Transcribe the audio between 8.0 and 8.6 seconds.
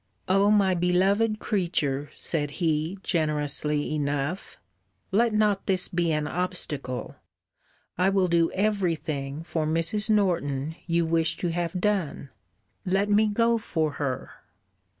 will do